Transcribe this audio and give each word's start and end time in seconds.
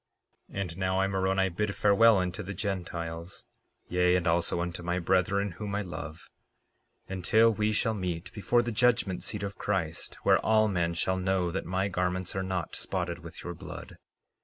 12:38 0.51 0.59
And 0.61 0.77
now 0.79 0.99
I, 0.99 1.05
Moroni, 1.05 1.49
bid 1.49 1.75
farewell 1.75 2.17
unto 2.17 2.41
the 2.41 2.55
Gentiles, 2.55 3.45
yea, 3.87 4.15
and 4.15 4.25
also 4.25 4.59
unto 4.59 4.81
my 4.81 4.97
brethren 4.97 5.51
whom 5.51 5.75
I 5.75 5.83
love, 5.83 6.31
until 7.07 7.51
we 7.53 7.71
shall 7.71 7.93
meet 7.93 8.33
before 8.33 8.63
the 8.63 8.71
judgment 8.71 9.21
seat 9.23 9.43
of 9.43 9.59
Christ, 9.59 10.15
where 10.23 10.39
all 10.39 10.67
men 10.67 10.95
shall 10.95 11.17
know 11.17 11.51
that 11.51 11.65
my 11.67 11.87
garments 11.87 12.35
are 12.35 12.41
not 12.41 12.75
spotted 12.75 13.19
with 13.19 13.43
your 13.43 13.53
blood. 13.53 13.97